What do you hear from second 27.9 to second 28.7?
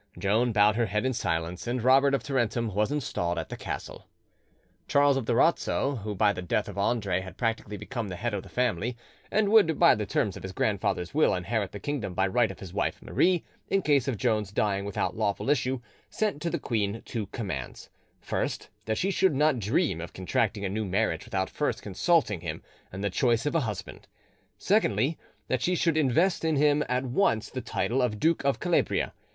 of Duke of